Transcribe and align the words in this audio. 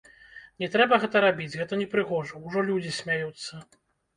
Не 0.63 0.69
трэба 0.75 0.97
гэта 1.03 1.21
рабіць, 1.27 1.53
гэта 1.61 1.79
непрыгожа, 1.83 2.43
ужо 2.49 2.65
людзі 2.71 2.91
смяюцца. 3.03 3.63